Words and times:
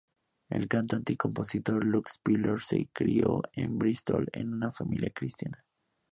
El 0.49 0.67
cantante 0.67 1.13
y 1.13 1.15
compositor 1.15 1.83
Luke 1.85 2.09
Spiller 2.11 2.59
se 2.59 2.87
crió 2.91 3.43
en 3.53 3.77
Bristol 3.77 4.29
en 4.33 4.51
un 4.51 4.73
familia 4.73 5.11
cristiana. 5.13 5.63